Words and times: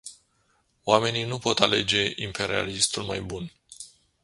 Oamenii 0.85 1.23
nu 1.23 1.37
pot 1.39 1.59
alege 1.59 2.13
"imperialistul 2.15 3.03
mai 3.03 3.21
bun”. 3.21 3.51